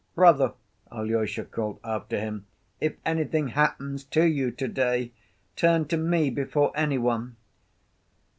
[0.15, 0.53] "Brother,"
[0.91, 2.47] Alyosha called after him,
[2.79, 5.11] "if anything happens to you to‐day,
[5.55, 7.35] turn to me before any one!"